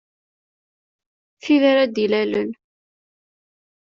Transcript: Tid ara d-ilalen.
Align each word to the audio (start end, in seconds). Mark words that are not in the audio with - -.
Tid 1.43 1.63
ara 1.71 1.83
d-ilalen. 1.85 2.51